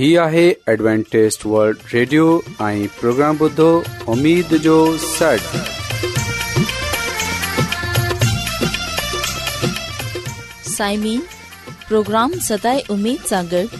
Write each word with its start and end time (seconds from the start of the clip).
هي 0.00 0.16
آهي 0.24 0.42
ॲڊوانٽيست 0.72 1.42
world 1.54 1.80
radio 1.92 2.26
۽ 2.66 2.84
programme 3.00 3.36
بدو 3.40 3.64
اميد 4.12 4.52
جو 4.66 4.76
سٽ 5.02 5.56
سائمين 10.68 11.20
پروگرام 11.88 12.38
ستاي 12.46 12.80
اميد 12.96 13.26
سانگر 13.32 13.76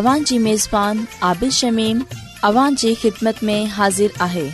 اوان 0.00 0.24
جي 0.30 0.38
ميزبان 0.48 1.04
عابد 1.28 1.54
شميم 1.58 2.02
اوان 2.50 2.80
جي 2.84 2.92
خدمت 3.04 3.44
۾ 3.52 3.56
حاضر 3.76 4.18
آهي 4.28 4.44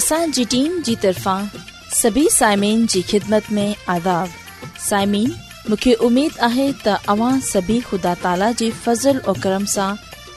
اسان 0.00 0.34
جي 0.38 0.46
ٽيم 0.56 0.80
جي 0.90 0.96
طرفان 1.04 1.52
سڀي 2.00 2.24
سائمين 2.38 2.86
جي 2.94 3.02
خدمت 3.14 3.52
۾ 3.60 3.66
آداب 3.98 4.40
سائمين 4.88 5.28
مونکي 5.68 5.94
اميد 6.10 6.42
آهي 6.50 6.70
ته 6.88 7.14
اوان 7.18 7.46
سڀي 7.52 7.78
خدا 7.92 8.16
تالا 8.26 8.52
جي 8.64 8.72
فضل 8.86 9.22
۽ 9.36 9.40
کرم 9.46 9.70
سان 9.78 10.03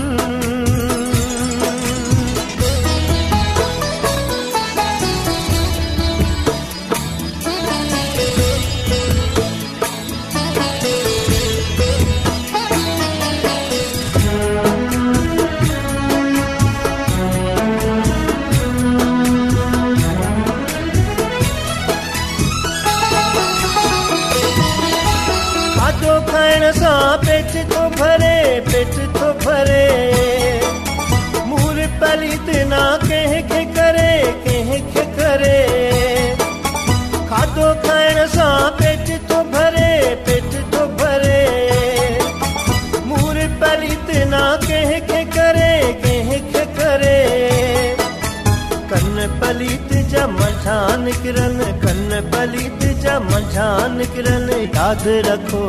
यादि 54.83 55.17
रखो 55.25 55.61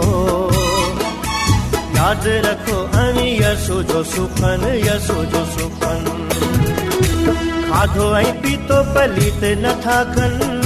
ऐं 3.02 3.54
सुखनि 3.66 4.72
यसो 4.86 5.44
सुखनि 5.54 6.16
खाधो 7.70 8.10
ऐं 8.22 8.32
पीतो 8.42 8.82
पली 8.94 9.30
ते 9.40 9.54
नथा 9.62 9.96
खनि 10.14 10.63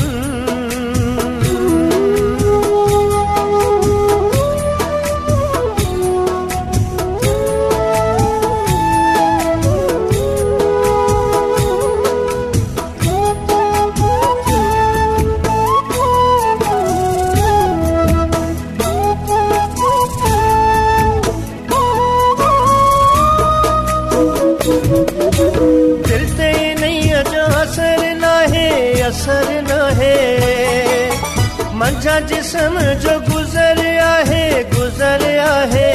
तुझा 31.99 32.19
जिसम 32.31 32.77
जो 33.03 33.13
गुजर 33.27 33.79
आहे 34.01 34.43
गुजर 34.75 35.23
आहे 35.45 35.89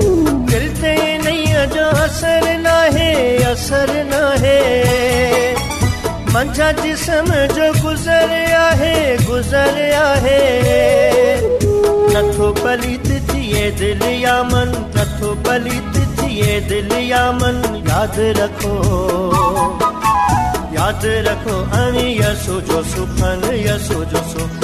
दिलते 0.00 0.92
नहीं 1.22 1.44
जो 1.74 1.84
असर 2.00 2.44
ना 2.64 2.74
है 2.96 3.12
असर 3.52 3.92
ना 4.10 4.20
है 4.42 4.58
मंझा 6.34 6.70
जिसम 6.84 7.32
जो 7.56 7.70
गुजर 7.80 8.34
आहे 8.56 8.94
गुजर 9.24 9.80
आहे 10.02 10.42
नथो 12.16 12.50
पलित 12.62 13.08
थिए 13.30 13.70
दिल 13.80 14.02
या 14.24 14.36
मन 14.52 14.76
नथो 14.98 15.32
पलित 15.48 16.04
थिए 16.20 16.60
दिल 16.68 16.92
या 17.10 17.30
मन 17.40 17.62
याद 17.88 18.20
रखो 18.42 18.76
याद 20.76 21.04
रखो 21.30 21.56
अन 21.80 21.96
यसो 22.20 22.60
जो 22.72 22.82
सुखन 22.92 23.50
यसो 23.62 24.04
जो 24.12 24.22
सुखन 24.34 24.63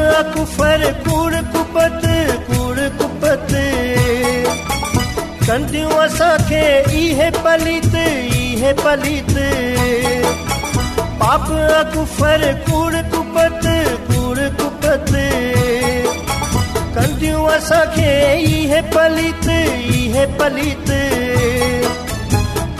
अकुफर 0.00 0.82
कूड़ 1.06 1.34
कुपत 1.54 2.02
कूड़ 2.48 2.86
कुपत 3.02 3.48
कंदियूं 5.48 5.90
असांखे 6.04 6.64
इहे 7.00 7.30
पलित 7.46 7.94
इहे 8.02 8.72
पलित 8.82 9.32
पाप 11.22 11.50
अकुफर 11.78 12.44
कूड़ 12.70 12.94
कुपत 13.14 13.66
कूड़ 14.10 14.38
कुपत 14.62 15.12
कंदियूं 16.98 17.46
असांखे 17.56 18.12
इहे 18.52 18.80
पलित 18.96 19.48
इहे 19.52 20.26
पलित 20.40 20.90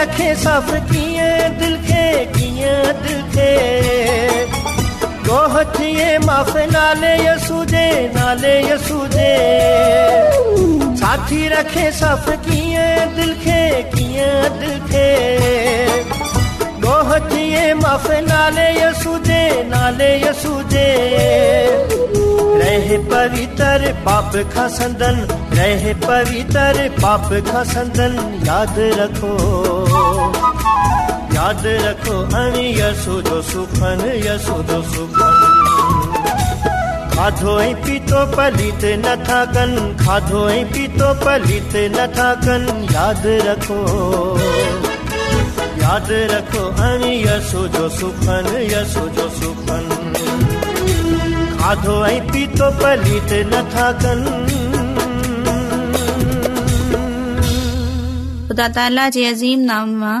रखे 0.00 0.34
सफ़ 0.42 0.70
किए 0.90 1.24
दिल 1.60 1.76
खे 1.86 2.02
कीअं 2.34 2.84
दिल 3.06 3.18
खे 3.32 3.50
गोह 5.26 5.54
थिए 5.74 6.08
माफ़ 6.24 6.56
नाले 6.72 7.10
यसूजे 7.24 7.84
नाले 8.14 8.52
यसूजे 8.68 9.26
साथी 11.00 11.42
रखे 11.54 11.84
सफ़ 12.00 12.30
कीअं 12.48 13.12
दिल 13.16 13.34
खे 13.44 13.60
कीअं 13.96 14.48
दिल 14.60 14.72
खे 14.88 15.04
गोह 16.86 17.12
थिए 17.34 17.66
माफ़ 17.84 18.10
नाले 18.30 18.66
यसूजे 18.80 19.42
नाले 19.74 20.10
यसूजे 20.24 20.88
रहे 22.64 22.98
पवित्र 23.12 23.92
पाप 24.08 24.32
खां 24.56 24.68
संदन 24.80 25.22
रहे 25.58 25.92
पवित्र 26.02 26.88
पाप 27.02 27.28
का 27.46 27.62
संतन 27.70 28.12
याद 28.46 28.74
रखो 28.98 29.30
याद 31.34 31.66
रखो 31.86 32.18
अनि 32.40 32.66
यसो 32.80 33.20
दो 33.28 33.40
सुखन 33.50 34.04
यसो 34.26 34.58
दो 34.70 34.80
सुखन 34.90 35.38
खाधो 37.16 37.58
ऐं 37.60 37.74
पीतो 37.84 38.20
पलित 38.36 38.84
न 39.00 39.16
थाकन 39.28 39.74
खाधो 40.04 40.48
ऐं 40.50 40.64
पीतो 40.72 41.12
पलित 41.24 41.74
न 41.96 42.06
थाकन 42.18 42.66
याद 42.94 43.26
रखो 43.48 43.80
याद 45.82 46.10
रखो 46.34 46.64
अनि 46.90 47.12
यसो 47.24 47.66
जो 47.76 47.88
सुखन 47.98 48.54
यसो 48.74 49.08
जो 49.18 49.28
सुखन 49.40 49.94
खाधो 51.60 52.04
ऐं 52.14 52.20
पीतो 52.32 52.70
पलित 52.82 53.32
न 53.52 53.62
थाकन 53.76 54.28
ख़ुदा 58.50 58.66
ताला 58.76 59.02
जे 59.14 59.24
अज़ीम 59.26 59.60
नाम 59.66 59.88
मां 59.98 60.14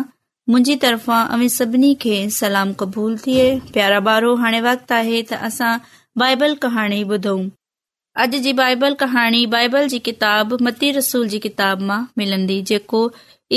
मुंहिंजी 0.54 0.74
तरफ़ां 0.82 1.46
सभिनी 1.54 1.88
खे 2.02 2.12
सलाम 2.34 2.72
क़बूल 2.82 3.16
थिए 3.22 3.46
प्यारा 3.76 3.96
ॿारो 4.10 4.34
हाणे 4.42 4.60
वक़्तु 4.66 4.94
आहे 4.98 5.22
त 5.30 5.38
असां 5.48 5.70
बाईबल 6.22 6.54
कहाणी 6.64 7.00
ॿुधूं 7.16 7.40
अॼु 8.24 8.40
जी 8.44 8.52
बाइबल 8.60 8.94
कहाणी 9.00 9.40
बाइबल 9.56 9.88
जी 9.94 9.98
किताबु 10.10 10.58
मती 10.68 10.90
रसूल 10.98 11.26
जी 11.34 11.40
किताब 11.48 11.82
मां 11.90 11.98
मिलंदी 12.22 12.60
जेको 12.70 13.02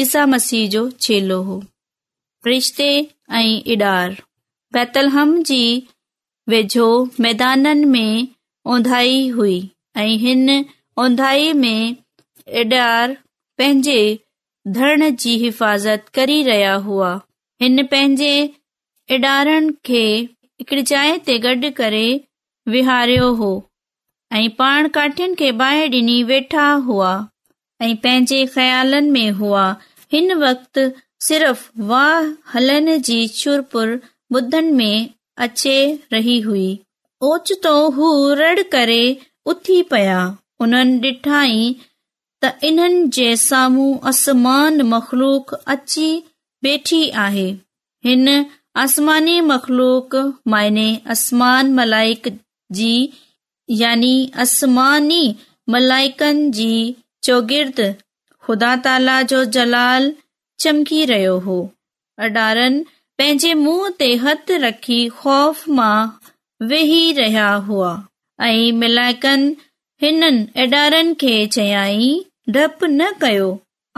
ईसा 0.05 0.25
मसीह 0.33 0.65
जो 0.77 0.83
छेलो 1.07 1.39
हो 1.51 1.59
रिश्ते 2.47 2.89
ऐं 3.41 3.53
इडार 3.77 4.17
बैतलहम 4.77 5.35
जी 5.53 5.61
वेझो 6.55 6.89
मैदाननि 7.27 7.91
में 7.93 8.27
ओंधाई 8.77 9.21
हुई 9.37 9.57
ऐं 10.01 10.11
हिन 10.27 10.59
ऊंधाईअ 11.07 11.53
में 11.63 11.95
इडार 12.65 13.17
पंहिंजे 13.57 14.03
धरण 14.71 15.09
जी 15.19 15.35
हिफ़ाज़त 15.37 16.03
करी 16.13 16.41
रहिया 16.43 16.73
हुआ 16.87 17.13
हिन 17.61 17.85
पंहिंजे 17.91 18.35
इडारनि 19.15 20.81
जाइ 20.91 21.17
ते 21.25 21.37
गडु॒ 21.45 21.71
करे 21.79 22.03
विहारियो 22.75 23.27
हो 23.41 23.49
ऐं 24.37 24.49
पाण 24.59 24.87
काठनि 24.97 25.35
खे 25.39 25.51
बाहि 25.61 25.87
डि॒नी 25.95 26.15
वेठा 26.29 26.69
हुआ 26.87 27.09
ऐं 27.81 27.95
पंहिंजे 28.05 28.45
ख़्यालनि 28.55 29.09
में 29.15 29.29
हुआ 29.41 29.65
हिन 30.13 30.33
वक़्त 30.45 30.79
सिर्फ़ 31.27 31.67
वाह 31.91 32.33
हलनि 32.53 32.97
जी 33.09 33.27
छुर 33.39 34.01
ॿुधनि 34.35 34.71
में 34.77 35.09
अचे 35.47 35.75
रही 36.13 36.39
हुई 36.41 36.69
ओचितो 37.31 37.75
हू 37.97 38.07
रड़ 38.43 38.61
करे 38.71 39.03
उथी 39.53 39.81
पया 39.91 40.21
हुननि 40.61 40.99
डि॒ठाई 41.05 41.57
त 42.45 42.65
इन्हनि 42.67 43.07
जे 43.15 43.25
साम्हूं 43.41 43.91
आसमान 44.09 44.81
मख़लूक 44.93 45.53
अची 45.73 46.07
वेठी 46.63 46.99
आहे 47.25 47.45
हिन 48.05 48.25
आसमानी 48.83 49.35
मख़्लूक 49.51 50.15
आसमान 51.13 51.71
मलाइकी 51.77 52.93
यानी 53.81 54.13
आसमानी 54.45 55.21
मलाइकनि 55.75 56.49
जी 56.57 56.73
चौगीर्द 57.29 57.79
ख़ुदा 58.47 58.75
ताला 58.87 59.15
जो 59.33 59.39
जलाल 59.57 60.11
चमकी 60.65 61.01
रहियो 61.13 61.37
हो 61.47 61.57
अडारनि 62.27 62.83
पंहिंजे 63.21 63.53
मुंहं 63.63 63.97
ते 64.03 64.11
हथ 64.25 64.51
रखी 64.65 64.99
ख़ौफ़ 65.21 65.63
मां 65.79 65.95
वेही 66.73 67.01
रहिया 67.23 67.47
हुआ 67.71 67.93
ऐं 68.51 68.71
मलाइकनि 68.83 69.55
हिननि 70.05 70.45
अडारनि 70.65 71.17
खे 71.23 71.35
चयाईं 71.57 72.23
डप 72.51 72.79
न 72.83 73.11
कयो 73.21 73.49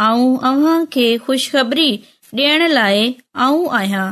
ऐं 0.01 0.37
अव्हां 0.49 0.85
खे 0.93 1.05
ख़बरी 1.27 1.91
ॾियण 2.37 2.67
लाइ 2.71 3.01
आऊं 3.45 3.65
आहियां 3.77 4.03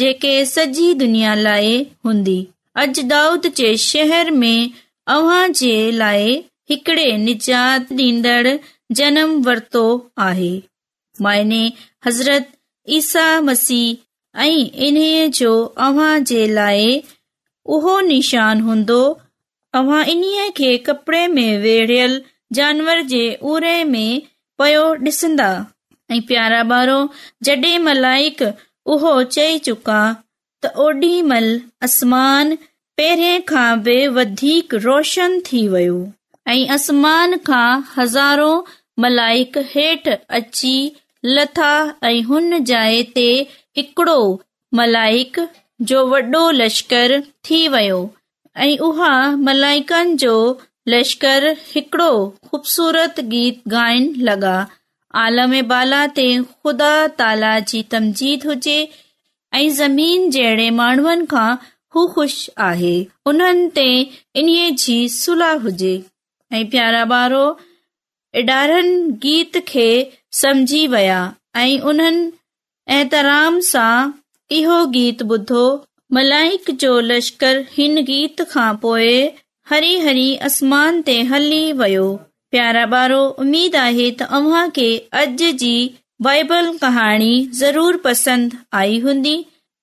जेके 0.00 0.30
सॼी 0.52 0.92
दुनिया 1.02 1.34
लाइ 1.46 1.76
हूंदी 2.04 2.38
अॼ 2.80 2.86
दाऊद 3.10 3.46
जे 3.56 3.76
शहर 3.84 4.30
में 4.42 4.70
अव्हां 5.16 5.42
जे 5.60 5.74
लाइ 6.02 6.32
हिकड़े 6.70 7.06
निजात 7.26 7.92
ॾींदड़ 7.96 8.56
जनम 9.00 9.34
वरितो 9.48 9.84
आहे 10.28 10.52
माइने 11.22 11.62
हज़रत 12.06 12.48
ईसा 13.00 13.26
मसीह 13.50 14.42
ऐं 14.44 14.88
इन्हीअ 14.88 15.26
जो 15.40 15.52
अव्हां 15.88 16.14
जे 16.32 16.46
लाइ 16.60 16.88
उहो 17.76 18.00
निशान 18.12 18.60
हूंदो 18.70 19.02
अव्हां 19.82 20.04
इन्हीअ 20.16 20.50
खे 20.60 20.76
कपड़े 20.90 21.26
में 21.38 21.48
वेड़ियलु 21.68 22.20
जानवर 22.56 23.00
जे 23.12 23.22
उरे 23.50 23.76
में 23.92 24.22
पयो 24.60 24.82
ॾिसंदा 25.08 25.46
ऐं 26.14 26.20
प्यारा 26.30 26.60
ॿारहों 26.78 27.06
जडे॒ 27.48 27.78
मलाइक 27.88 28.42
उहो 28.94 29.12
चई 29.36 29.58
चुका 29.68 30.00
त 30.64 30.72
ओॾी 30.86 31.10
महिल 31.30 31.48
असमान 31.88 32.52
पहिरें 33.00 33.44
खां 33.52 33.70
बि 33.86 33.94
वधीक 34.16 34.74
रोशन 34.86 35.38
थी 35.48 35.62
वियो 35.76 35.96
ऐं 36.54 36.60
आसमान 36.76 37.36
खां 37.48 37.68
हज़ारो 37.94 38.50
मलाइक 39.06 39.56
हेठि 39.72 40.18
अची 40.40 40.74
लथा 41.36 41.72
ऐं 42.10 42.18
हुन 42.32 42.58
जाइ 42.72 43.02
ते 43.16 43.26
हिकड़ो 43.80 44.18
मलाइक 44.82 45.40
जो 45.92 46.04
वॾो 46.12 46.44
लश्कर 46.60 47.20
थी 47.48 47.62
वियो 47.76 48.02
ऐं 48.68 48.72
उहा 48.90 49.12
मलाइकनि 49.48 50.18
जो 50.26 50.36
लश्कर 50.90 51.44
हिकड़ो 51.74 52.12
ख़ूबसूरत 52.46 53.18
गीत 53.34 53.60
गायन 53.74 54.06
लॻा 54.28 54.54
आलम 55.24 55.52
बाला 55.72 56.00
ते 56.18 56.24
ख़ुदा 56.44 56.88
ताला 57.20 57.50
जी 57.72 57.82
तमजीद 57.92 58.46
हुजे 58.48 58.74
ऐं 59.58 59.68
ज़मीन 59.80 60.24
जहिड़े 60.36 60.68
माण्हुनि 60.80 61.26
खां 61.34 61.50
हू 61.94 62.06
ख़ुशि 62.16 62.50
आहे 62.70 62.94
उन्हनि 63.32 63.68
ते 63.76 63.86
इन्हीअ 64.42 64.70
जी 64.86 64.96
सुलह 65.18 65.52
हुजे 65.66 65.92
ऐं 66.52 66.64
प्यारा 66.74 67.04
ॿारो 67.16 67.44
इडारनि 68.42 69.12
गीत 69.26 69.58
खे 69.68 69.88
समझी 70.42 70.86
विया 70.96 71.20
ऐं 71.62 71.78
उन्हनि 71.92 72.30
एतराम 73.00 73.60
सां 73.70 73.94
इहो 74.60 74.84
गीत 74.98 75.22
ॿुधो 75.36 75.64
मलाइक 76.18 76.70
जो 76.86 76.94
लश्कर 77.12 77.64
हिन 77.78 78.04
गीत 78.12 78.42
खां 78.56 78.72
पोइ 78.86 79.14
हरी 79.70 79.98
हरी 80.00 80.28
आसमान 80.48 81.00
ते 81.06 81.12
हली 81.32 81.58
वियो 81.80 82.06
प्यारा 82.50 82.84
ॿारो 82.96 83.18
उमेद 83.42 83.76
आहे 83.84 84.06
त 84.18 84.26
अव्हां 84.38 84.62
खे 84.78 84.86
अॼु 85.20 85.50
जी 85.62 85.74
बाइबल 86.26 86.70
कहाणी 86.82 87.28
ज़रूर 87.60 87.96
पसंदि 88.06 88.56
आई 88.80 88.98
हूंदी 89.04 89.34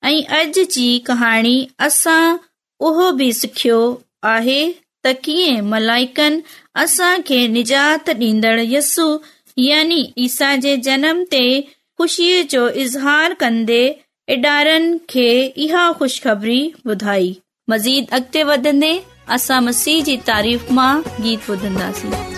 ऐं 0.09 0.21
अॼु 0.39 0.65
जी 0.75 0.87
कहाणी 1.09 1.53
असां 1.87 2.19
उहो 2.89 3.07
बि 3.21 3.29
सिखियो 3.39 3.79
आहे 4.33 4.57
त 5.07 5.13
कीअं 5.27 5.61
मलाइकनि 5.71 6.41
असां 6.83 7.13
खे 7.29 7.39
निजात 7.55 8.09
ॾींदड़ 8.23 8.59
यस्सु 8.73 9.07
यानी 9.69 10.01
ईसा 10.25 10.51
जे 10.65 10.75
जनम 10.89 11.23
ते 11.35 11.45
ख़ुशीअ 11.99 12.43
जो 12.55 12.67
इज़हार 12.85 13.33
कंदे 13.45 13.81
इडारनि 14.37 14.99
खे 15.15 15.29
इहा 15.67 15.91
ख़ुशख़बरी 16.01 16.61
ॿुधाई 16.89 17.29
मज़ीद 17.73 18.11
अॻिते 18.17 18.43
वधंदे 18.53 18.91
असां 19.35 19.59
मसीह 19.65 20.01
जी 20.09 20.15
तारीफ़ 20.31 20.71
मां 20.79 20.91
गीत 21.25 21.49
ॿुधंदासीं 21.51 22.37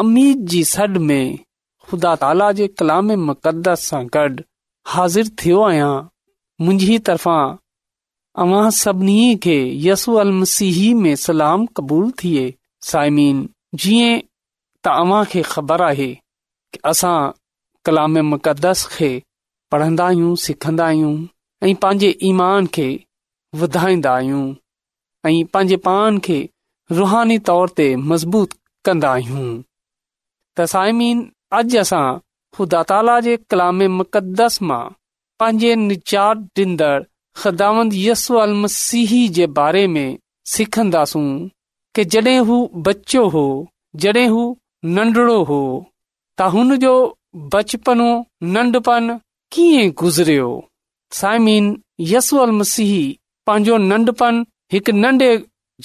अमीद 0.00 0.38
जी 0.50 0.62
सॾ 0.70 0.86
में 1.04 1.36
ख़ुदा 1.86 2.14
ताला 2.16 2.50
जे 2.58 2.66
कलाम 2.80 3.06
मुक़दस 3.28 3.86
सां 3.88 4.02
गॾु 4.16 4.42
हाज़िर 4.92 5.28
थियो 5.42 5.62
आहियां 5.68 5.94
मुंहिंजी 6.64 6.98
तरफ़ां 7.08 7.56
अवां 8.44 8.60
सभिनी 8.82 9.34
खे 9.46 9.56
यसु 9.86 10.14
अलमसीह 10.24 10.78
में 11.00 11.14
सलाम 11.24 11.66
क़बूल 11.78 12.10
थिए 12.22 12.44
साइमीन 12.90 13.42
जीअं 13.84 14.20
त 14.22 14.94
अव्हां 15.02 15.24
खे 15.32 15.42
ख़बर 15.54 15.82
आहे 15.90 16.08
की 16.72 16.80
असां 16.94 17.14
कलाम 17.90 18.18
मुक़दस 18.30 18.86
खे 18.96 19.10
पढ़ंदा 19.72 20.06
आहियूं 20.10 20.34
सिखंदा 20.48 20.86
आहियूं 20.92 21.14
ऐं 21.70 21.74
पंहिंजे 21.86 22.16
ईमान 22.34 22.66
खे 22.78 22.88
वधाईंदा 23.64 24.12
आहियूं 24.20 24.44
ऐं 25.32 25.38
पंहिंजे 25.56 26.18
खे 26.30 26.40
रुहानी 27.02 27.38
तौर 27.52 27.76
ते 27.82 27.94
मज़बूत 28.12 28.58
कंदा 28.90 29.16
त 30.58 30.66
साइमीन 30.74 31.18
अॼु 31.58 31.76
असां 31.82 32.08
ख़ुदा 32.54 32.80
ताला 32.90 33.14
जे 33.24 33.34
कलाम 33.50 33.78
मुक़दस 33.98 34.54
मां 34.68 34.84
पंहिंजे 35.40 35.70
निचार 35.88 36.34
ॾींदड़ 36.62 36.98
ख़दावंद 37.40 37.92
यसू 38.06 38.32
मसीह 38.62 39.10
जे 39.36 39.46
बारे 39.58 39.84
में 39.94 40.08
सिखंदासूं 40.52 41.28
कि 41.94 42.02
जॾहिं 42.12 42.38
हू 42.48 42.56
बच्चो 42.86 43.22
हो 43.34 43.46
जॾहिं 44.02 44.26
हू 44.32 44.42
नंढड़ो 44.96 45.38
हो 45.50 45.60
त 46.38 46.48
हुन 46.54 46.76
जो 46.84 46.94
बचपनो 47.54 48.08
नन्ढपणु 48.54 49.14
कीअं 49.54 49.92
गुज़रियो 50.02 50.50
साहिमीन 51.20 51.66
यस 52.12 52.28
मसीह 52.60 52.92
पंहिंजो 53.50 53.76
नन्ढपणु 53.92 54.42
हिकु 54.72 54.92
नंढे 55.02 55.30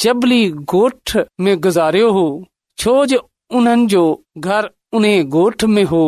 जबली 0.05 0.41
गोठ 0.73 1.15
में 1.43 1.53
गुज़ारियो 1.67 2.09
हो 2.17 2.25
छो 2.81 2.95
जो 3.13 3.19
उन्हनि 3.57 3.85
जो 3.93 4.03
घर 4.51 4.69
उन 4.97 5.05
گوٹھ 5.33 5.63
में 5.73 5.83
हो 5.89 6.01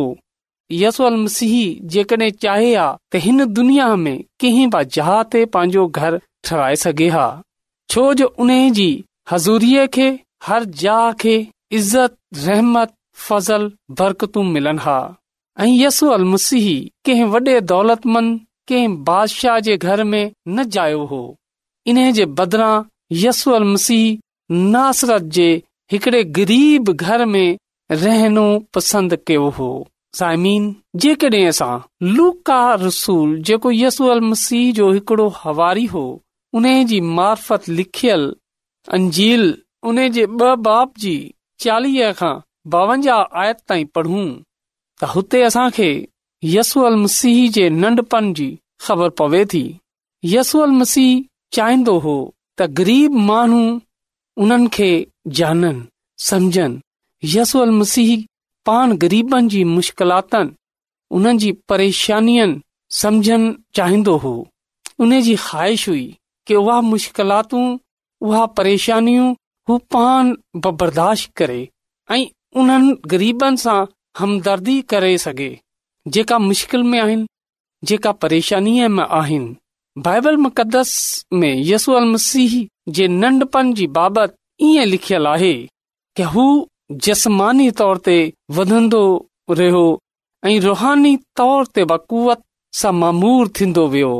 यसूल 0.71 1.15
मसीह 1.23 1.85
जेकॾहिं 1.93 2.29
चाहे 2.43 2.67
आ 2.75 2.85
त 3.11 3.19
हिन 3.25 3.45
दुनिया 3.59 3.87
में 4.03 4.19
कंहिं 4.43 4.69
बि 4.75 4.83
जहा 4.95 5.15
ते 5.35 5.41
पंहिंजो 5.55 5.85
घर 6.01 6.17
ठाराए 6.49 6.75
सघे 6.83 7.07
हा 7.15 7.23
छो 7.93 8.03
जो 8.21 8.27
उन 8.45 8.51
जी 8.79 8.87
हज़ूरीअ 9.31 9.85
खे 9.97 10.07
हर 10.47 10.63
जहा 10.83 11.07
खे 11.23 11.33
इज़त 11.79 12.15
रहमत 12.45 12.93
फज़ल 13.27 13.69
बरकतू 14.01 14.43
मिलनि 14.55 14.83
हा 14.85 14.97
ऐं 15.65 15.69
यसूअल 15.83 16.23
मसीह 16.35 16.65
कंहिं 17.09 17.29
वॾे 17.37 17.59
दौलत 17.73 18.07
कंहिं 18.17 18.97
बादशाह 19.09 19.59
जे 19.69 19.77
घर 19.89 20.03
में 20.13 20.25
न 20.55 20.63
जायो 20.77 21.03
हो 21.13 21.23
इन 21.93 22.01
जे 22.19 22.25
बदिरां 22.41 22.75
यसू 23.25 23.51
अल 23.61 23.65
मसीह 23.73 24.05
नासरत 24.77 25.33
जे 25.39 25.49
हिकड़े 25.91 26.23
ग़रीब 26.37 26.89
घर 26.91 27.25
में 27.31 27.57
रहनो 27.91 28.45
पसंदि 28.73 29.17
कयो 29.27 29.49
हो 29.57 29.67
साइमीन 30.19 30.73
जेकॾहिं 31.03 31.45
असां 31.47 31.75
लूका 32.15 32.59
रसूल 32.85 33.37
जेको 33.49 33.71
यसू 33.71 34.07
अल 34.13 34.21
मसीह 34.31 34.71
जो 34.77 34.91
हिकिड़ो 34.91 35.27
हवारी 35.43 35.85
हो 35.93 36.03
उन 36.59 36.65
जी 36.91 36.99
मार्फत 37.19 37.67
लिखियल 37.69 38.25
अंजील 38.97 39.43
उन 39.89 40.07
जे 40.17 40.25
ॿ 40.25 40.55
बाप 40.67 40.93
जी 41.05 41.13
चालीह 41.63 42.11
खां 42.21 42.33
ॿावंजाह 42.81 43.21
आयत 43.41 43.57
ताईं 43.69 43.85
पढ़ूं 43.95 44.25
त 44.99 45.09
हुते 45.15 45.41
असांखे 45.49 45.89
यसू 46.55 46.81
अल 46.89 46.95
मसीह 47.03 47.39
जे 47.57 47.69
नंढपण 47.81 48.33
जी 48.39 48.47
ख़बर 48.85 49.09
पवे 49.19 49.43
थी 49.53 49.63
यसू 50.35 50.59
अल 50.67 50.71
मसीह 50.81 51.11
चाहींदो 51.57 51.97
हो 52.05 52.17
त 52.59 52.67
ग़रीब 52.81 53.17
माण्हू 53.29 53.61
उन्हनि 54.43 54.67
खे 54.73 54.87
जाननि 55.37 55.85
समुझनि 56.29 56.79
यसूअल 57.37 57.69
मसीह 57.79 58.09
पाण 58.65 58.95
ग़रीबनि 59.03 59.47
जी 59.53 59.63
मुश्किलातनि 59.77 60.53
उन्हनि 61.17 61.37
जी 61.43 61.51
परेशानियुनि 61.71 62.59
समुझण 63.01 63.51
चाहींदो 63.75 64.15
हो 64.25 64.33
उन 65.05 65.19
जी 65.21 65.35
ख़्वाहिश 65.47 65.87
हुई 65.89 66.05
की 66.47 66.55
उहा 66.61 66.79
मुश्किलातूं 66.91 67.63
उहा 68.27 68.45
परेशानियूं 68.59 69.33
हू 69.69 69.77
पाण 69.95 70.35
बर्दाश्त 70.65 71.31
करे 71.37 71.61
ऐं 72.11 72.25
उन्हनि 72.61 72.95
ग़रीबनि 73.13 73.57
सां 73.65 73.79
हमदर्दी 74.19 74.81
करे 74.93 75.17
सघे 75.27 75.51
जेका 76.17 76.37
मुश्किल 76.47 76.83
में 76.91 76.99
आहिनि 77.01 77.27
जेका 77.89 78.11
परेशानीअ 78.25 78.87
में 78.97 79.03
आहिनि 79.03 79.55
बाइबल 80.03 80.37
मुक़दस 80.37 80.89
में 81.33 81.53
यसू 81.65 81.99
मसीह 82.05 82.65
जे 82.95 83.07
नन्डपण 83.07 83.71
जी 83.73 83.85
बाबति 83.97 84.67
ईअं 84.73 84.85
लिखियल 84.85 85.27
आहे 85.27 85.53
के 86.15 86.23
हू 86.33 86.43
जस्मानी 87.05 87.69
तोर 87.81 87.97
ते 88.07 88.17
वधन्दो 88.57 89.03
रहियो 89.49 89.83
ऐं 90.45 90.59
रुहानी 90.65 91.15
तौर 91.37 91.65
ते 91.75 91.83
बकूवत 91.91 92.41
सां 92.81 92.91
मामूर 93.01 93.47
थींदो 93.59 93.87
वियो 93.93 94.13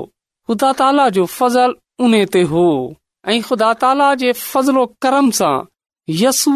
ख़ुदा 0.47 0.71
ताला 0.81 1.07
जो 1.17 1.25
फज़ल 1.37 1.75
उन 2.05 2.23
ते 2.35 2.41
हो 2.53 2.65
ऐं 3.33 3.41
ख़ुदा 3.49 3.73
ताला 3.83 4.13
जे 4.23 4.31
फज़लो 4.39 4.85
करम 5.03 5.29
सां 5.41 5.55
यसू 6.21 6.53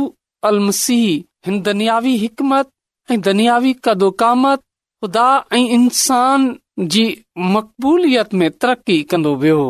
अल 0.50 0.60
मसीह 0.68 1.06
हिन 1.48 1.62
दनयावी 1.68 2.16
हिकमत 2.24 2.70
ऐं 3.12 3.20
दनियावी 3.28 3.76
कदोकामत 3.84 4.60
ख़ुदा 5.04 5.30
ऐं 5.54 5.66
इंसान 5.80 6.52
जी 6.92 7.04
मक़बूलियत 7.38 8.34
में 8.40 8.50
तरक़ी 8.52 9.02
कंदो 9.12 9.36
वियो 9.40 9.64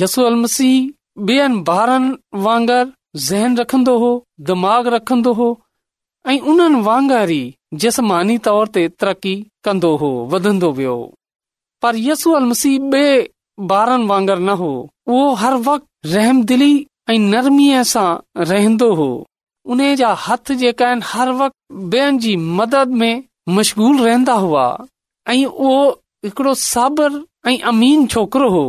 मसीह 0.00 0.26
अलसीहनि 0.26 1.56
ॿारनि 1.70 2.38
वांगर 2.44 2.84
ज़हन 3.24 3.56
रखंदो 3.56 3.96
हो 3.98 4.08
दिमाग़ 4.50 4.88
रखंदो 4.94 5.32
हो 5.40 5.48
ऐं 6.30 6.38
उन्हनि 6.52 6.80
वांगुर 6.86 7.30
ई 7.30 7.42
जिस्मानी 7.82 8.36
तौर 8.46 8.68
ते 8.76 8.86
तरक़ी 9.00 9.34
कंदो 9.68 9.90
हो 10.02 10.08
वधंदो 10.32 10.70
वियो 10.78 10.96
पर 11.82 11.96
यसू 12.08 12.32
अल 12.38 12.44
मसीह 12.52 12.78
ॿे 12.92 13.04
ॿारनि 13.78 14.06
वांगर 14.12 14.38
न 14.38 14.56
हो 14.62 14.72
उहो 15.06 15.32
हर 15.40 15.54
वक़्तु 15.66 16.12
रहमदिली 16.14 16.72
ऐं 17.10 17.18
नरमीअ 17.34 17.82
सां 17.92 18.08
रहंदो 18.52 18.88
हो 19.00 19.10
उन 19.74 19.82
जा 20.00 20.08
हथ 20.28 20.52
जेका 20.64 20.86
आहिनि 20.88 21.06
हर 21.10 21.32
वक़्तु 21.42 21.84
ॿियनि 21.96 22.18
जी 22.26 22.34
मदद 22.62 22.96
में 23.04 23.22
मशगूल 23.60 24.00
रहंदा 24.06 24.32
हुआ 24.46 24.64
ऐं 25.34 25.44
उहो 25.44 25.78
हिकड़ो 26.24 26.52
साबर 26.58 27.10
ऐं 27.50 27.58
अमीन 27.70 28.02
छोकिरो 28.12 28.48
हो 28.52 28.64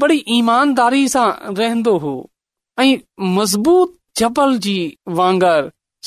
बड़ी 0.00 0.16
ईमानदारी 0.38 1.02
सां 1.12 1.26
रहंदो 1.60 1.96
हो 2.02 2.12
ऐं 2.80 2.98
मज़बूत 3.36 3.94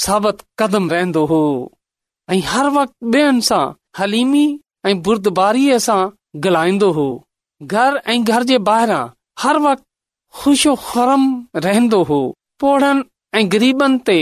साबित 0.03 0.37
कदम 0.59 0.89
रहंदो 0.89 1.25
हो 1.31 1.39
ऐं 2.35 2.41
बुर्दबारी 5.07 5.65
सां 5.87 5.99
गलाईंदो 6.45 6.89
हो 6.99 7.07
घर 7.65 7.91
ऐं 8.13 8.17
घर 8.33 8.41
जे 8.51 8.57
ॿाहिरां 8.69 9.01
हर 9.45 9.55
वक़्त 9.65 9.83
ख़ुश 10.43 10.61
रहंदो 11.67 11.99
हो 12.11 12.19
पोड़नि 12.63 13.03
ऐं 13.39 13.47
गरीबनि 13.55 13.99
ते 14.07 14.19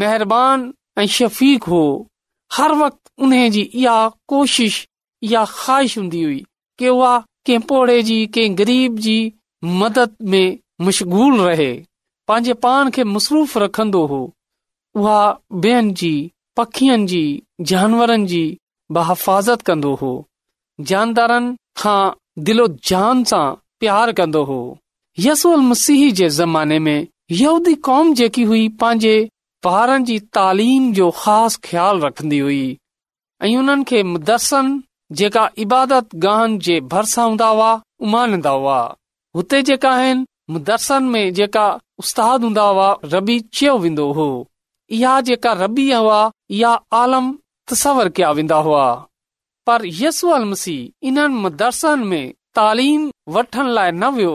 महिरबानी 0.00 0.72
ऐं 1.02 1.06
श 1.18 1.20
हर 2.56 2.70
वक़्ते 2.84 3.48
जी 3.52 3.62
इहा 3.82 3.96
कोशिश 4.32 4.74
ख़्वाहिश 5.32 5.96
हूंदी 5.98 6.22
हुई 6.22 6.42
की 6.78 6.88
उहा 6.88 7.16
कंहिं 7.46 7.60
पौड़े 7.68 8.00
जी 8.08 8.16
कंहिं 8.34 8.58
ग़रीब 8.58 8.98
जी 9.06 9.16
मदद 9.80 10.14
में 10.34 10.56
मशगूल 10.86 11.40
रहे 11.40 11.72
पंहिंजे 12.28 12.52
पाण 12.64 12.90
खे 12.96 13.04
मसरूफ़ 13.14 13.58
रखंदो 13.64 14.04
हो 14.12 14.20
उहा 15.02 15.20
ॿियनि 15.62 15.92
जी 16.02 16.12
पखियुनि 16.60 17.06
जी 17.14 17.22
जानवरनि 17.72 18.26
जी 18.34 18.44
بحفاظت 18.96 19.60
कंदो 19.68 19.92
हो 20.00 20.10
जानदारनि 20.88 21.54
खां 21.80 22.02
दिलो 22.48 22.66
जान 22.88 23.22
सां 23.30 23.46
प्यार 23.80 24.12
कंदो 24.18 24.42
हो 24.50 24.58
यसल 25.26 25.56
मसीह 25.70 26.00
जे 26.18 26.28
ज़माने 26.40 26.78
में 26.86 27.06
यूदी 27.38 27.74
कौम 27.88 28.12
जेकी 28.18 28.42
हुई 28.50 28.68
पंहिंजे 28.82 29.14
पहाड़नि 29.68 30.04
जी 30.10 30.18
तालीम 30.38 30.92
जो 30.98 31.10
ख़ासि 31.22 31.60
ख़्याल 31.68 32.00
रखंदी 32.04 32.38
हुई 32.44 32.60
ऐं 33.46 33.56
उन्हनि 33.62 33.84
खे 33.92 34.02
मुदसनि 34.12 34.72
जेका 35.12 35.48
इबादत 35.62 36.14
जे 36.64 36.76
इबादता 36.76 37.22
हूंदा 37.22 37.46
हुआ 37.48 37.72
उमानंदा 38.02 38.50
हुआ 38.50 38.78
हुते 39.36 39.60
जेका 39.68 39.90
आहिनि 39.92 40.24
मुदरसनि 40.52 41.08
में 41.10 41.32
जेका 41.34 41.66
उस्ताद 41.98 42.44
हूंदा 42.44 42.62
हुआ 42.68 42.94
रबी 43.12 43.38
चयो 43.54 43.76
वेंदो 43.78 44.10
हो 44.18 44.28
इहा 44.96 45.20
जेका 45.28 45.52
रबी 45.62 45.90
हुआ 45.92 46.22
इहा 46.50 46.72
आलम 47.02 47.32
तसवर 47.70 48.08
कया 48.16 48.30
वेंदा 48.38 48.56
हुआ 48.68 48.86
पर 49.66 49.86
यसू 50.00 50.28
अल 50.36 50.44
मसीह 50.50 51.06
इन्हनि 51.08 51.40
मदरसनि 51.42 52.04
में 52.08 52.32
तालीम 52.54 53.10
वठण 53.36 53.68
लाइ 53.76 53.90
न 53.92 54.10
वियो 54.16 54.34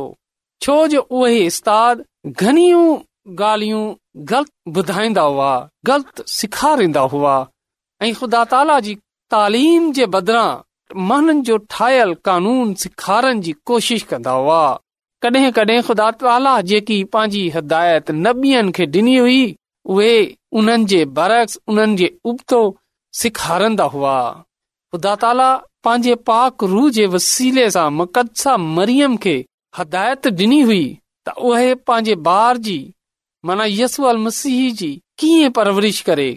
छो 0.63 0.75
जो 0.95 1.01
उहे 1.10 1.45
उस्ताद 1.47 2.03
घणियूं 2.29 2.97
ॻाल्हियूं 3.41 3.82
ग़लति 4.29 4.71
ॿुधाईंदा 4.79 5.21
हुआ 5.21 5.49
ग़लति 5.88 6.23
सेखारींदा 6.38 7.01
हुआ 7.13 7.34
ऐं 8.03 8.13
ख़ुदा 8.19 8.43
ताला 8.53 8.79
जी 8.86 8.95
तालीम 9.32 9.92
जे 9.98 10.06
बदिरां 10.13 10.62
मन 11.10 11.42
जो 11.48 11.56
ठाहियल 11.74 12.13
कानून 12.28 12.74
सेखारण 12.84 13.42
जी 13.48 13.52
कोशिश 13.72 14.04
कंदा 14.12 14.32
हुआ 14.42 14.62
कॾहिं 15.24 15.52
कॾहिं 15.58 15.80
ख़ुदा 15.88 16.10
ताला 16.22 16.54
जेकी 16.72 17.04
पंहिंजी 17.15 17.42
हिदायत 17.56 18.10
न 18.12 18.34
ॿियनि 18.46 18.72
खे 18.78 18.86
ॾिनी 19.00 19.18
हुई 19.18 19.42
उहे 19.96 20.13
उन्हनि 20.60 20.86
जे 20.94 21.02
बरक्स 21.20 21.60
उन्हनि 21.74 21.96
जे 22.02 22.08
उबतो 22.32 22.62
सेखारंदा 23.22 23.86
हुआ 23.96 24.15
ख़ुदा 24.94 25.15
ताला 25.26 25.50
पंहिंजे 25.88 26.15
पाक 26.30 26.63
रूह 26.74 26.89
जे 27.00 27.06
वसीले 27.18 27.65
सां 27.76 27.88
मुक़दसा 28.00 28.56
मरियम 28.78 29.18
खे 29.26 29.36
हिदायत 29.80 30.28
ॾिनी 30.44 30.62
हुई 30.72 30.84
त 31.26 31.36
उहे 31.52 31.74
पंहिंजे 31.92 32.15
ॿार 32.38 32.62
जी 32.70 32.80
माना 33.50 33.65
यस 33.82 34.00
अल 34.13 34.18
मसीह 34.26 34.58
जी 34.84 34.92
कीअं 35.24 35.56
परवरिश 35.62 36.02
करे 36.12 36.30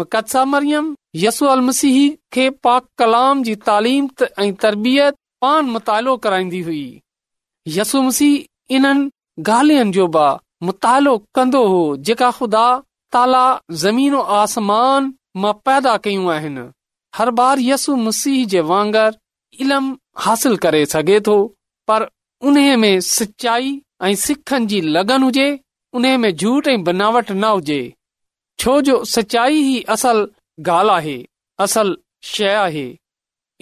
मुक़दसा 0.00 0.44
मरियम 0.56 0.94
यसू 1.22 1.46
अल 1.46 1.60
मसीह 1.64 1.96
खे 2.34 2.44
पाक 2.66 2.86
कलाम 3.00 3.42
जी 3.48 3.54
तालीम 3.66 4.06
ऐं 4.44 4.52
तरबियत 4.64 5.16
पान 5.44 5.66
मुतालो 5.74 6.16
कराईंदी 6.26 6.60
हुई 6.68 6.84
यसु 7.74 8.00
मसीह 8.06 8.74
इन 8.78 8.86
ॻाल्हियुनि 9.42 9.92
जो 9.94 10.06
मुतालो 10.68 11.12
कंदो 11.38 11.62
हो 11.70 11.78
जेका 12.08 12.30
ख़ुदा 12.40 13.46
ज़मीन 13.84 14.14
आसमान 14.38 15.08
पैदा 15.68 15.96
कयूं 16.04 16.30
आहिनि 16.34 16.64
हर 17.16 17.30
बार 17.40 17.58
यसू 17.68 17.96
मसीह 18.06 18.44
जे 18.52 18.60
वांगर 18.70 19.16
इल्म 19.64 19.96
हासिल 20.26 20.56
करे 20.66 20.84
सघे 20.94 21.18
थो 21.28 21.36
पर 21.88 22.08
उन 22.50 22.56
में 22.82 22.94
सचाई 23.08 23.70
ऐं 24.08 24.14
सिखनि 24.24 24.66
जी 24.74 24.80
लगन 24.98 25.22
हुजे 25.28 25.48
उन 25.98 26.06
में 26.22 26.30
झूठ 26.36 26.68
ऐं 26.74 26.82
बनावट 26.90 27.30
न 27.30 27.44
हुजे 27.56 27.82
छो 28.60 28.80
जो 28.90 29.02
सचाई 29.16 29.60
ई 29.74 29.80
असल 29.96 30.26
ॻाल्हि 30.66 30.92
आहे 30.94 31.22
असल 31.64 31.94
शइ 32.32 32.46
आहे 32.46 32.90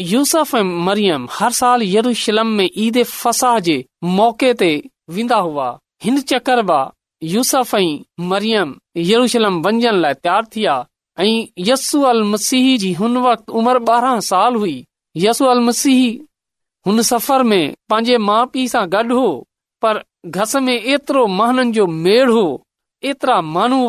यूसफ 0.09 0.55
ऐं 0.57 0.63
मरियम 0.87 1.27
हर 1.31 1.51
साल 1.53 1.83
यरूशलम 1.85 2.47
में 2.57 2.65
ईद 2.85 3.03
फसाह 3.09 3.59
जे 3.69 3.77
मौके 4.19 4.53
ते 4.63 4.69
वेंदा 5.17 5.37
हुआ 5.47 5.69
हिन 6.05 6.21
चकर 6.21 6.39
चक्रबा 6.39 6.81
यूसफ 7.33 7.75
ऐं 7.77 7.99
मरियम 8.33 8.75
यरूशलम 9.11 9.61
वञण 9.67 10.01
लाइ 10.01 10.15
तयार 10.25 10.45
थी 10.57 10.61
विया 10.61 10.77
ऐं 11.19 11.47
यसू 11.71 12.03
अल 12.13 12.23
मसीह 12.33 12.77
जी 12.85 12.93
हुन 13.01 13.17
वक़्तु 13.27 13.53
उमिरि 13.61 13.85
ॿारहं 13.93 14.21
साल 14.31 14.55
हुई 14.63 14.77
यसू 15.27 15.47
अल 15.55 15.61
मसीह 15.69 16.03
हुन 16.87 17.03
सफ़र 17.13 17.43
में 17.53 17.69
पंहिंजे 17.91 18.17
माउ 18.29 18.47
पीउ 18.53 18.69
सां 18.75 18.87
गॾु 18.97 19.17
हो 19.21 19.29
पर 19.83 20.03
घस 20.37 20.57
में 20.69 20.75
एतिरो 20.79 21.27
महननि 21.41 21.73
जो 21.73 21.87
मेड़ 22.07 22.31
हो 22.31 22.45
एतिरा 23.11 23.41
माण्हू 23.55 23.83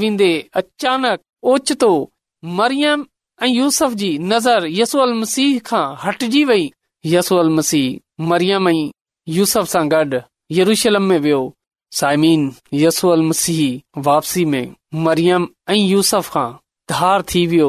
वेंदे 0.00 0.30
ओचतो 1.52 1.90
मरियम 2.58 3.02
ऐं 3.42 4.38
हटजी 6.04 6.44
वई 6.50 6.68
यसी 7.14 7.82
मरियम 8.30 8.68
सां 9.72 9.86
गॾु 9.92 10.20
यरम 10.58 11.02
में 11.08 11.18
वियो 11.26 11.40
साईमीन 12.00 12.50
यसू 12.82 13.08
अलसीह 13.10 14.00
वापसी 14.08 14.44
में 14.54 14.66
मरियम 15.06 15.46
ऐं 15.70 15.74
यूसफ 15.76 16.30
खां 16.32 16.50
धार 16.92 17.22
थी 17.34 17.46
वियो 17.52 17.68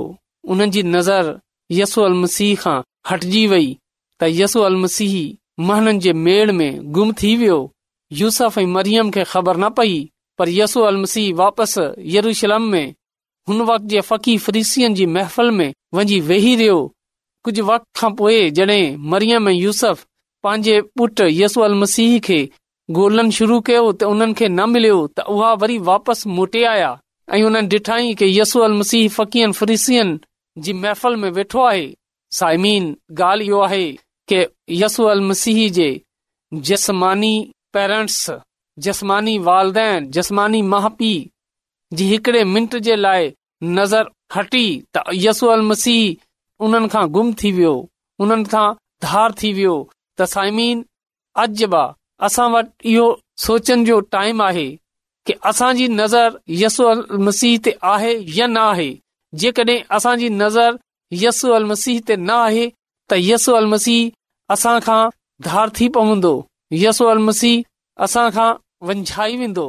उन 0.55 0.69
जी 0.71 0.81
नज़र 0.83 1.37
यसू 1.75 2.01
अल 2.01 2.13
मसीह 2.23 2.55
खां 2.61 2.79
हटजी 3.09 3.45
वई 3.53 3.67
त 4.21 4.27
यसू 4.39 4.61
अल 4.67 4.75
मसीह 4.83 5.13
महननि 5.59 5.99
जे 5.99 6.11
मेड़ 6.13 6.51
में 6.51 6.91
गुम 6.93 7.11
थी 7.21 7.35
वियो 7.35 7.59
यूसफ 8.13 8.57
ऐं 8.57 8.65
मरियम 8.73 9.09
खे 9.11 9.23
ख़बर 9.33 9.57
न 9.59 9.69
पई 9.77 9.97
पर 10.37 10.49
यसू 10.49 10.81
अल 10.87 10.97
मसीह 11.01 11.33
वापसि 11.35 11.85
यरूशलम 12.15 12.67
में 12.73 12.93
हुन 13.49 13.61
वक़्त 13.71 13.85
जे 13.93 14.01
फ़क़ी 14.09 14.37
फरीसियन 14.45 14.93
जी 14.95 15.05
महफ़ल 15.15 15.51
में 15.57 15.73
वञी 15.95 16.19
वेही 16.29 16.55
रहियो 16.55 16.77
कुझ 17.43 17.59
वक्त 17.69 17.85
खां 17.99 18.11
पोइ 18.19 18.49
जॾहिं 18.59 18.95
मरियम 19.11 19.49
ऐं 19.49 19.53
यूस 19.53 19.83
पंहिंजे 20.43 20.79
पुटु 20.97 21.25
यसू 21.29 21.61
अल 21.67 21.75
मसीह 21.83 22.17
खे 22.27 22.39
गोल्हणु 22.99 23.31
शुरू 23.37 23.59
कयो 23.69 23.91
त 23.91 24.11
उन्हनि 24.13 24.33
खे 24.41 24.47
न 24.49 24.69
मिलियो 24.73 24.99
त 25.15 25.25
उहा 25.35 25.53
वरी 25.61 25.77
वापसि 25.91 26.29
मोटे 26.37 26.63
आया 26.73 26.91
ऐं 27.33 27.41
हुननि 27.43 27.67
डि॒ठाईं 27.73 28.13
कि 28.21 28.29
यसू 28.39 28.59
अल 28.67 28.73
मसीह 28.83 29.07
फ़क़कीहन 29.19 29.51
फ़ुरीसियन 29.59 30.17
जी 30.67 30.73
महफ़ल 30.83 31.15
में 31.23 31.29
वेठो 31.39 31.63
आहे 31.71 31.87
साइमीन 32.41 32.95
ॻाल्हि 33.27 33.47
इहो 33.47 33.59
आहे 33.69 33.85
के 34.31 34.45
यसू 34.81 35.03
अल 35.13 35.21
मसीह 35.27 35.69
जे 35.77 35.89
जसमानी 36.69 37.33
पेरेंट्स 37.73 38.19
जसमानी 38.87 39.37
वालदेन 39.47 40.09
जसमानी 40.17 40.61
माउ 40.71 40.89
पीउ 40.99 41.97
जी 41.97 42.07
हिकिड़े 42.11 42.43
मिंट 42.55 42.75
जे 42.87 42.95
लाइ 42.95 43.31
नज़र 43.79 44.09
हटी 44.35 44.65
त 44.95 45.03
यसू 45.25 45.47
अल 45.55 45.61
मसीह 45.71 46.63
उन्हनि 46.65 46.87
खां 46.95 47.05
गुम 47.17 47.33
थी 47.43 47.51
वियो 47.59 47.73
उन्हनि 48.25 48.43
खां 48.55 48.67
धार 49.07 49.33
थी 49.43 49.53
वियो 49.59 49.75
त 50.19 50.25
साइमीन 50.35 50.83
अज 51.43 51.63
असां 52.27 52.49
वटि 52.57 52.91
इहो 52.93 53.07
सोचण 53.45 53.83
जो 53.91 53.99
टाइम 54.15 54.41
आहे 54.49 54.67
कि 55.25 55.33
असांजी 55.51 55.87
नज़र 56.01 56.39
यसू 56.65 56.83
अल 56.93 57.01
मसीह 57.27 57.57
ते 57.65 57.71
आहे 57.93 58.13
या 58.37 58.45
न 58.47 58.57
आहे 58.67 58.89
जेकॾहिं 59.41 59.81
असांजी 59.97 60.29
नज़र 60.43 60.77
यसू 61.23 61.51
अल 61.57 61.65
मसीह 61.71 61.99
ते 62.07 62.15
न 62.15 62.29
आहे 62.45 62.67
त 63.09 63.19
यसू 63.29 63.53
अल 63.59 63.65
मसीह 63.73 64.09
असां 64.53 64.75
खां 64.85 64.99
धार 65.47 65.69
थी 65.77 65.87
पवंदो 65.95 66.29
यसू 66.83 67.05
अल 67.13 67.17
मसीह 67.29 67.63
असांखां 68.03 68.51
वंझाई 68.89 69.35
वेंदो 69.41 69.65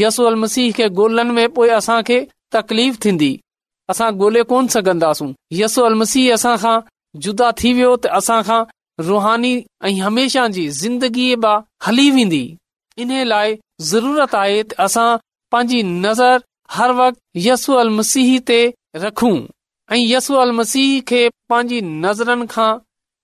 यसू 0.00 0.24
अल 0.30 0.34
मसीह 0.42 0.70
खे 0.76 0.88
गोल्हण 0.98 1.30
में 1.38 1.46
पोए 1.56 1.70
असांखे 1.78 2.18
तकलीफ़ 2.54 2.96
थीन्दी 3.04 3.30
असां 3.94 4.10
ॻोल्हे 4.20 4.42
कोन 4.52 4.66
सघंदासूं 4.74 5.30
यसू 5.60 5.82
अल 5.88 5.94
मसीह 6.02 6.34
असांखा 6.34 6.74
जुदा 7.24 7.48
थी 7.60 7.72
वियो 7.78 7.90
त 8.02 8.06
असांखां 8.20 8.62
रुहानी 9.08 9.52
ऐं 9.88 10.00
हमेशा 10.06 10.46
जी 10.54 10.64
ज़िंदगीअ 10.82 11.58
हली 11.86 12.08
वेंदी 12.18 12.44
इन 13.02 13.10
लाइ 13.32 13.48
ज़रूरत 13.90 14.34
आहे 14.42 14.62
त 14.72 14.78
असां 14.86 15.08
पंहिंजी 15.54 15.80
नज़र 16.06 16.36
हर 16.78 16.90
वक़्तु 17.00 17.28
यसू 17.50 17.70
अल 17.84 17.90
मसीह 17.98 18.30
ते 18.52 18.60
रखूं 19.06 19.34
ऐं 19.92 20.00
यसू 20.14 20.34
अल 20.46 20.52
मसीह 20.62 20.90
खे 21.12 21.22
पंहिंजी 21.54 21.78
नज़रनि 22.06 22.46
खां 22.56 22.70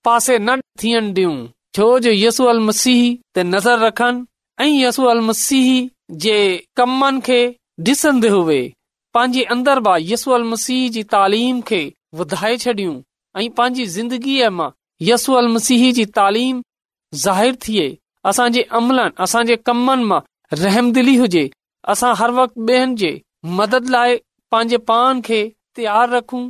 पासे 0.05 0.37
न 0.39 0.49
थियनि 0.83 1.11
डि॒यूं 1.17 1.37
छो 1.75 1.87
जो 2.03 2.11
यसू 2.17 2.45
अल 2.51 2.59
मसीह 2.67 2.99
ते 3.35 3.43
नज़र 3.43 3.79
रखनि 3.79 4.25
ऐं 4.63 4.71
यसू 4.83 5.05
अल 5.13 5.19
मसीह 5.29 5.69
जे 6.25 6.37
कमनि 6.79 7.19
खे 7.27 7.39
ॾिसंदे 7.89 8.29
हुए 8.35 8.61
पंहिंजे 9.13 9.43
अंदर 9.55 9.79
बि 9.87 9.93
यसू 10.13 10.31
अल 10.37 10.43
मसीह 10.53 10.89
जी 10.95 11.03
तालीम 11.15 11.59
खे 11.69 11.81
वधाए 12.21 12.57
छॾियूं 12.63 12.95
ऐं 13.41 13.49
पंहिंजी 13.59 13.85
ज़िंदगीअ 13.95 14.49
मां 14.59 14.69
यसू 15.09 15.33
अल 15.41 15.47
मसीह 15.55 15.91
जी 15.99 16.05
तालीम 16.19 16.61
ज़ाहिर 17.25 17.55
थिए 17.67 17.85
असांजे 18.31 18.61
अमलनि 18.79 19.15
असांजे 19.25 19.55
कमनि 19.69 20.03
मां 20.11 20.19
रहमदिली 20.63 21.15
हुजे 21.23 21.45
असां 21.95 22.13
हर 22.21 22.31
वक़्तु 22.41 22.65
ॿियनि 22.73 22.95
जे 23.05 23.13
मदद 23.59 23.89
लाइ 23.97 24.17
पंहिंजे 24.53 24.77
पान 24.91 25.21
खे 25.29 25.41
तयारु 25.79 26.15
रखूं 26.17 26.43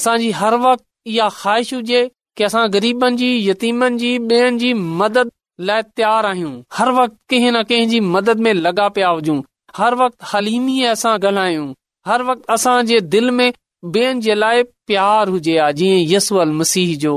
असांजी 0.00 0.30
हर 0.42 0.54
वक़्तु 0.66 1.10
इहा 1.16 1.28
ख़्वाहिश 1.40 1.74
हुजे 1.78 2.06
कि 2.36 2.44
असां 2.44 2.64
गरीबन 2.72 3.16
जी 3.18 3.28
यतीमनि 3.48 3.98
जी 4.00 4.08
ॿियनि 4.30 4.58
जी 4.62 4.72
मदद 5.02 5.28
लाइ 5.68 5.82
तयारु 5.98 6.28
आहियूं 6.30 6.50
हर 6.78 6.90
वक़्तु 6.98 7.18
कंहिं 7.32 7.52
न 7.52 7.62
कंहिं 7.70 7.88
जी 7.92 8.00
मदद 8.16 8.40
में 8.46 8.50
लॻा 8.64 8.88
पिया 8.96 9.08
हुजूं 9.18 9.36
हर 9.78 9.94
वक़्तु 10.02 10.26
हलीमीअ 10.32 10.90
असां 10.96 11.14
ॻाल्हायूं 11.28 11.64
हर 12.10 12.22
वक़्तु 12.30 12.52
असां 12.56 12.74
जे 12.90 12.98
दिल 13.14 13.30
में 13.38 13.48
ॿियनि 13.94 14.20
जे 14.26 14.34
लाइ 14.42 14.62
प्यार 14.92 15.28
हुजे 15.36 15.56
आ 15.58 15.70
जीअं 15.80 16.04
यसू 16.14 16.36
अलसीह 16.44 16.92
जो 17.06 17.14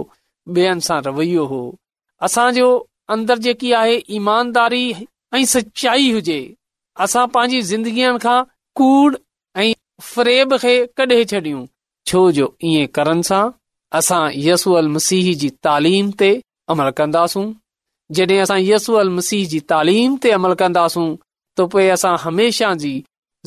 ॿियनि 0.60 0.88
सां 0.89 1.01
रवैयो 1.10 1.45
हो 1.53 1.62
असांजो 2.29 2.69
अंदर 3.17 3.38
जेकी 3.49 3.71
आहे 3.82 3.99
ईमानदारी 4.21 4.84
ऐं 5.34 5.45
सचाई 5.55 6.10
हुजे 6.17 6.39
असां 7.08 7.27
पंहिंजी 7.36 7.62
ज़िंदगीअ 7.73 8.15
खां 8.27 8.39
कूड़ 8.79 9.15
ऐं 9.65 9.69
फ्रेब 10.13 10.55
खे 10.65 10.75
कढे 11.01 11.23
छॾियूं 11.34 11.65
छोजो 12.13 12.53
ईअं 12.73 12.91
करण 12.99 13.21
सां 13.32 13.43
असां 13.97 14.21
यसूल 14.47 14.88
मसीह 14.95 15.30
जी 15.41 15.49
तालीम 15.65 16.10
ते 16.19 16.28
अमल 16.73 16.89
कंदासूं 16.97 17.45
जॾहिं 18.17 18.39
असां 18.45 18.60
यसू 18.69 18.93
अल 19.02 19.10
मसीह 19.17 19.47
जी 19.54 19.60
तालीम 19.71 20.17
ते 20.23 20.32
अमल 20.38 20.54
कंदासूं 20.62 21.08
त 21.58 21.65
पोइ 21.71 21.88
असां 21.95 22.13
हमेशा 22.25 22.73
जी 22.84 22.91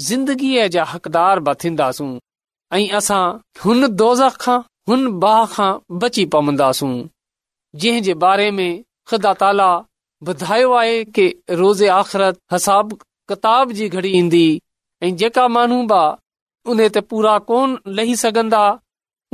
ज़िंदगीअ 0.08 0.66
जा 0.76 0.84
हक़दार 0.94 1.40
बि 1.48 1.52
थींदासूं 1.62 2.10
ऐं 2.78 2.84
असां 3.00 3.22
हुन 3.64 3.86
दोज़ 4.02 4.22
खां 4.44 4.58
हुन 4.90 5.02
बाह 5.26 5.42
खां 5.54 5.70
बची 6.04 6.24
पवंदासूं 6.34 6.92
जंहिं 7.82 8.02
जे 8.10 8.14
बारे 8.26 8.48
में 8.58 8.72
ख़ुदा 9.10 9.32
ताला 9.44 9.70
ॿुधायो 10.30 10.70
आहे 10.80 10.98
कि 11.14 11.26
रोज़े 11.60 11.86
आख़िरत 12.00 12.36
हसाब 12.54 12.90
किताब 13.30 13.72
जी 13.78 13.86
घड़ी 13.98 14.10
ईंदी 14.20 14.42
ऐं 15.06 15.14
जेका 15.22 15.46
माण्हू 15.54 15.78
बि 15.92 16.02
उन 16.74 16.84
ते 16.96 17.00
पूरा 17.12 17.38
कोन 17.48 17.78
लही 18.00 18.14
सघंदा 18.24 18.60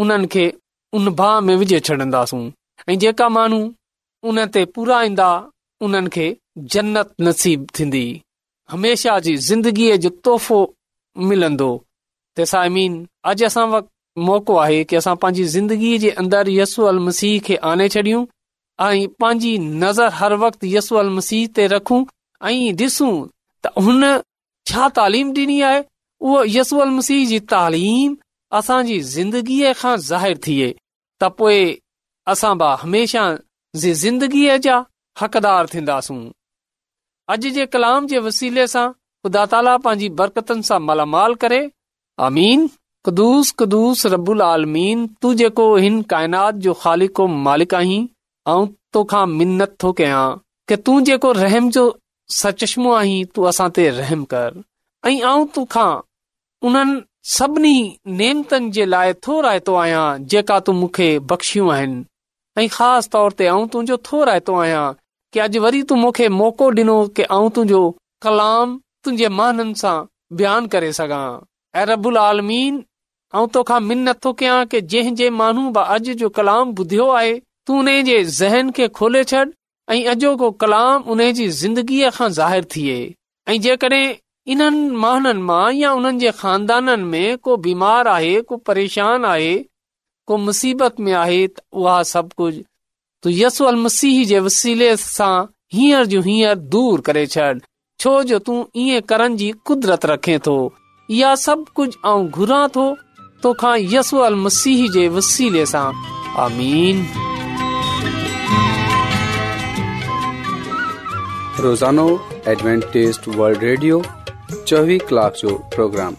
उन्हनि 0.05 0.27
खे 0.35 0.47
उन 0.95 1.09
बाह 1.15 1.41
में 1.47 1.55
विझे 1.57 1.79
छॾींदासूं 1.87 2.45
ऐं 2.89 2.99
जेका 2.99 3.29
माण्हू 3.29 3.61
उन 4.29 4.45
ते 4.55 4.65
पूरा 4.75 5.03
ईंदा 5.09 5.29
उन्हनि 5.87 6.09
खे 6.15 6.27
जन्नत 6.75 7.13
नसीब 7.27 7.67
थींदी 7.79 8.05
हमेशा 8.71 9.19
जी 9.27 9.37
ज़िंदगीअ 9.49 9.97
जो 10.05 10.09
तोहफ़ो 10.29 10.59
मिलंदो 11.29 11.71
तेसाइमीन 12.37 12.95
अॼु 13.29 13.47
असां 13.47 13.67
اج 13.79 13.85
मौको 14.29 14.55
आहे 14.65 14.83
की 14.91 14.97
असां 15.01 15.15
पंहिंजी 15.23 15.45
ज़िंदगीअ 15.55 15.99
जे 16.05 16.11
अंदरि 16.23 16.59
यसू 16.61 16.85
अल 16.91 16.99
मसीह 17.09 17.35
खे 17.49 17.57
आने 17.71 17.89
छॾियूं 17.95 18.23
ऐं 18.87 19.09
पंहिंजी 19.21 19.53
नज़र 19.83 20.09
हर 20.21 20.33
वक़्तु 20.43 20.67
यसू 20.77 20.97
अल 21.03 21.11
मसीह 21.17 21.47
ते 21.59 21.67
रखूं 21.75 22.01
ऐं 22.47 22.57
ॾिसूं 22.85 23.11
त 23.67 23.73
हुन 23.85 24.03
छा 24.71 24.89
तालीम 25.01 25.33
ॾिनी 25.41 25.61
आहे 25.71 25.83
उहो 26.25 26.43
यसू 26.59 26.79
अल 26.87 26.91
मसीह 27.01 27.27
जी 27.33 27.39
तालीम 27.55 28.17
असांजी 28.57 28.99
ज़िंदगीअ 29.15 29.73
खां 29.81 29.97
ज़ाहिरु 30.11 30.39
थिए 30.47 30.69
त 31.21 31.25
पोइ 31.39 31.59
असां 32.33 32.53
बि 32.61 32.69
हमेशह 32.83 33.27
जिंदगीअ 33.83 34.55
जा 34.67 34.77
हक़दार 35.23 35.67
थींदासूं 35.73 36.21
अॼु 37.35 37.51
जे 37.57 37.65
कलाम 37.75 38.07
जे 38.13 38.19
वसीले 38.27 38.67
सां 38.75 38.87
ख़ुदा 39.23 39.45
ताला 39.55 39.75
पंहिंजी 39.87 40.09
बरकतनि 40.21 40.67
सां 40.69 40.79
मलामाल 40.89 41.35
करे 41.45 41.59
असूस 42.29 44.07
रबुल 44.15 44.43
आलमीन 44.47 45.07
तू 45.23 45.35
जेको 45.43 45.65
हिन 45.85 46.01
काइनात 46.13 46.55
जो 46.69 46.73
ख़ालिको 46.85 47.27
मालिक 47.49 47.75
आहीं 47.81 48.01
ऐं 48.55 48.65
तोखा 48.97 49.25
मिनत 49.39 49.77
थो 49.85 49.93
कयां 50.01 50.25
के 50.71 50.77
तू 50.89 51.01
जेको 51.11 51.33
रहम 51.43 51.71
जो 51.79 51.85
सचश्मो 52.41 52.93
आहीं 53.03 53.25
तू 53.37 53.45
असां 53.53 53.69
ते 53.81 53.89
रहम 54.01 54.25
कर 54.35 54.61
ऐं 55.13 55.17
आऊं 55.33 55.47
तोखा 55.61 55.87
उन्हनि 56.69 56.99
सभिनी 57.31 57.73
नेमतनि 58.19 58.71
जे 58.75 58.85
लाइ 58.93 59.13
थो 59.27 59.41
रायतो 59.45 59.75
आहियां 59.79 60.05
जेका 60.35 60.59
तूं 60.67 60.73
मूंखे 60.75 61.09
बख़्शियूं 61.33 61.73
आहिनि 61.73 61.99
ऐं 62.63 62.69
ख़ासि 62.77 63.09
तौर 63.17 63.33
ते 63.41 63.47
आऊं 63.55 63.67
तुंहिंजो 63.73 63.97
थो 64.07 64.23
रायतो 64.29 64.55
आहियां 64.61 64.85
की 65.33 65.39
अॼु 65.47 65.61
वरी 65.65 65.83
तूं 65.91 65.97
मूंखे 66.05 66.29
मौको 66.37 66.69
ॾिनो 66.79 66.95
की 67.19 67.23
आऊं 67.37 67.51
तुंहिंजो 67.59 67.83
कलाम 68.27 68.73
तुंहिंजे 69.05 69.29
माननि 69.41 69.75
सां 69.83 69.97
बयानु 70.41 70.71
करे 70.77 70.91
सघां 70.99 71.27
ऐं 71.81 71.85
रबुल 71.93 72.17
आलमीन 72.29 72.79
ऐं 73.41 73.47
तोखा 73.59 73.79
मिन 73.91 74.09
नथो 74.09 74.33
कयां 74.43 74.59
की 74.75 74.81
जंहिं 74.95 75.15
जंहिं 75.21 75.37
माण्हू 75.43 75.65
बि 75.79 75.83
अॼु 75.99 76.15
जो 76.23 76.31
कलाम 76.41 76.73
ॿुधियो 76.85 77.11
आहे 77.19 77.35
तू 77.67 77.75
उन 77.83 77.91
जे 78.11 78.19
ज़हन 78.39 78.71
खे 78.81 78.89
खोले 79.01 79.23
छॾ 79.35 79.45
ऐं 79.97 80.01
अॼोको 80.17 80.51
कलाम 80.65 81.13
उन 81.17 81.25
जी 81.43 81.51
ज़िंदगीअ 81.61 82.11
खां 82.21 82.31
ज़ाहिरु 82.41 82.71
थिए 82.77 82.99
ऐं 83.53 83.61
जेकॾहिं 83.69 84.07
इन 84.53 84.63
महान 84.97 86.19
जे 86.19 86.31
ख़ान 86.41 86.67
बीमारसी 87.63 88.45
करे 97.09 97.27
छॾ 97.27 97.53
छो 98.01 98.23
जो 98.25 98.45
सभु 101.37 102.95
तोखा 103.43 103.77
जे 104.95 105.09
वसीले 105.09 105.65
सां 105.67 105.93
चोवी 114.53 114.99
कलाक 115.09 115.33
जो 115.41 115.55
प्रोग्राम 115.75 116.15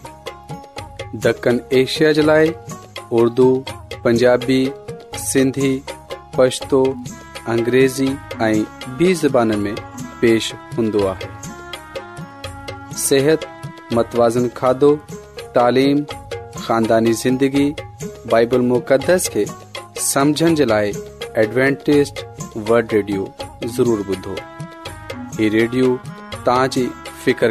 दखण 1.22 1.58
एशिया 1.78 2.12
जे 2.18 2.22
लाइ 2.22 2.52
उर्दू 3.20 3.46
पंजाबी 4.04 4.60
सिंधी 5.24 5.70
पछतो 6.36 6.82
अंग्रेज़ी 7.54 8.08
ऐं 8.42 8.64
बि 8.98 9.12
ज़बान 9.22 9.54
में 9.66 9.74
पेश 10.20 10.52
हूंदो 10.78 11.06
आहे 11.12 11.28
متوازن 13.00 13.96
मतवाज़न 13.96 14.48
खाधो 14.56 14.90
तालिम 15.54 16.02
ख़ानदानी 16.04 17.12
ज़िंदगी 17.22 17.68
बाइबल 18.32 18.60
मुक़दस 18.72 19.28
खे 19.36 19.44
समुझण 20.10 20.54
जे 20.60 20.64
लाइ 20.72 20.92
एडवेंटेस्ट 21.44 22.24
वर्ड 22.68 22.92
रेडियो 22.94 23.24
ज़रूरु 23.78 24.04
ॿुधो 24.14 24.36
ही 25.38 25.48
रेडियो 25.58 25.96
तव्हांजी 25.96 26.88
फिकिर 27.24 27.50